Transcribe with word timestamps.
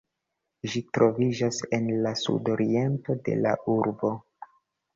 Ĝi 0.71 0.79
troviĝas 0.97 1.59
en 1.79 1.91
la 2.07 2.15
sudoriento 2.23 3.19
de 3.29 3.39
la 3.45 3.55
urbo. 3.77 4.15